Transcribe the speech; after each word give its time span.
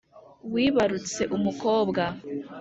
Wibarutse 0.53 1.21
umukobwa 1.35 2.03